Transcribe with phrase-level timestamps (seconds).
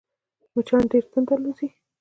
[0.53, 1.67] مچان ډېر تند الوزي